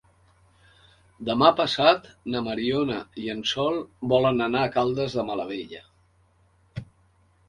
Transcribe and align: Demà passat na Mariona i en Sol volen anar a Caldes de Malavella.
Demà 1.27 1.49
passat 1.57 2.07
na 2.35 2.41
Mariona 2.47 2.95
i 3.25 3.29
en 3.33 3.43
Sol 3.51 3.77
volen 4.13 4.41
anar 4.47 4.63
a 4.63 4.71
Caldes 4.77 5.19
de 5.19 5.27
Malavella. 5.29 5.83